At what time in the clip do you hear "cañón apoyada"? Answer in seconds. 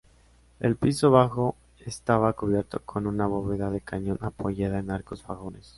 3.81-4.79